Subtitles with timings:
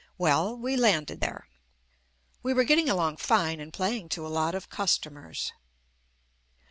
[0.17, 1.47] Well, we landed there.
[2.41, 5.51] We were get ting along fine and playing to a lot of cus tomers.